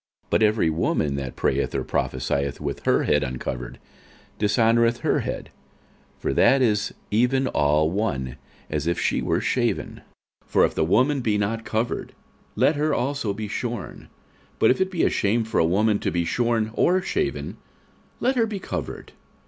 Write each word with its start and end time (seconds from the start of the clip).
46:011:005 0.23 0.29
But 0.31 0.41
every 0.43 0.69
woman 0.71 1.15
that 1.17 1.35
prayeth 1.35 1.75
or 1.75 1.83
prophesieth 1.83 2.59
with 2.59 2.85
her 2.85 3.03
head 3.03 3.23
uncovered 3.23 3.77
dishonoureth 4.39 5.01
her 5.01 5.19
head: 5.19 5.51
for 6.17 6.33
that 6.33 6.63
is 6.63 6.91
even 7.11 7.45
all 7.45 7.91
one 7.91 8.37
as 8.67 8.87
if 8.87 8.99
she 8.99 9.21
were 9.21 9.39
shaven. 9.39 10.01
46:011:006 10.43 10.49
For 10.53 10.65
if 10.65 10.73
the 10.73 10.85
woman 10.85 11.21
be 11.21 11.37
not 11.37 11.63
covered, 11.65 12.15
let 12.55 12.77
her 12.77 12.95
also 12.95 13.31
be 13.31 13.47
shorn: 13.47 14.09
but 14.57 14.71
if 14.71 14.81
it 14.81 14.89
be 14.89 15.03
a 15.03 15.09
shame 15.11 15.43
for 15.43 15.59
a 15.59 15.65
woman 15.65 15.99
to 15.99 16.09
be 16.09 16.25
shorn 16.25 16.71
or 16.73 16.99
shaven, 17.03 17.57
let 18.19 18.35
her 18.35 18.47
be 18.47 18.57
covered. 18.57 19.11